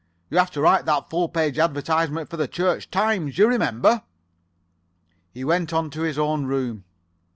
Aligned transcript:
You 0.31 0.39
have 0.39 0.49
to 0.53 0.61
write 0.61 0.85
that 0.87 1.11
full 1.11 1.29
page 1.29 1.59
advertisement 1.59 2.27
for 2.27 2.35
the 2.35 2.47
'Church 2.47 2.89
Times,' 2.89 3.37
you 3.37 3.47
remember." 3.47 4.01
He 5.31 5.43
went 5.43 5.73
on 5.73 5.91
to 5.91 6.01
his 6.01 6.17
own 6.17 6.47
room. 6.47 6.85